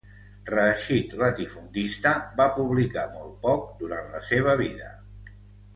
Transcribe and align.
Reeixit 0.51 1.13
latifundista, 1.23 2.13
va 2.41 2.49
publicar 2.57 3.05
molt 3.19 3.37
poc 3.47 3.69
durant 3.85 4.11
la 4.17 4.23
seva 4.33 4.57
vida. 4.65 4.93